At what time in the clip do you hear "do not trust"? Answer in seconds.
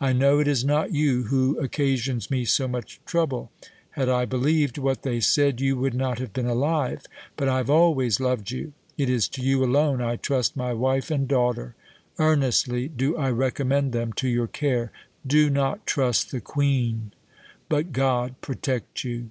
15.26-16.30